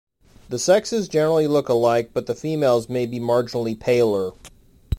[0.49, 4.31] The sexes generally look alike but the females may be marginally paler.